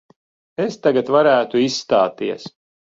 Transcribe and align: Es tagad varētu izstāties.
Es 0.65 0.79
tagad 0.87 1.13
varētu 1.19 1.65
izstāties. 1.69 2.53